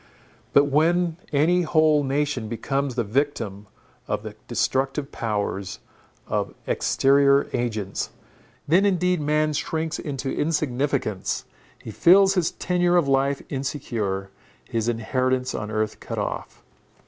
But 0.51 0.63
when 0.65 1.17
any 1.31 1.61
whole 1.61 2.03
nation 2.03 2.47
becomes 2.49 2.95
the 2.95 3.03
victim 3.03 3.67
of 4.07 4.23
the 4.23 4.33
destructive 4.47 5.11
powers 5.11 5.77
of 6.25 6.55
exterior 6.65 7.47
agents, 7.53 8.09
then 8.67 8.83
indeed 8.83 9.21
man 9.21 9.53
shrinks 9.53 9.99
into 9.99 10.31
insignificance, 10.33 11.45
he 11.77 11.91
feels 11.91 12.33
his 12.33 12.49
tenure 12.49 12.97
of 12.97 13.07
life 13.07 13.43
insecure, 13.47 14.31
his 14.67 14.89
inheritance 14.89 15.53
on 15.53 15.69
earth 15.69 15.99
cut 15.99 16.17
off. 16.17 16.63